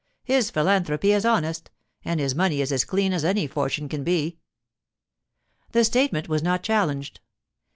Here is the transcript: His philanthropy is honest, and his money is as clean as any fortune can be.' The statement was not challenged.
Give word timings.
His 0.23 0.49
philanthropy 0.49 1.11
is 1.13 1.25
honest, 1.27 1.69
and 2.03 2.19
his 2.19 2.33
money 2.33 2.59
is 2.59 2.71
as 2.71 2.85
clean 2.85 3.13
as 3.13 3.23
any 3.23 3.45
fortune 3.45 3.87
can 3.87 4.03
be.' 4.03 4.39
The 5.73 5.83
statement 5.83 6.27
was 6.27 6.41
not 6.41 6.63
challenged. 6.63 7.19